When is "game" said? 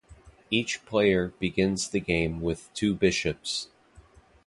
1.99-2.41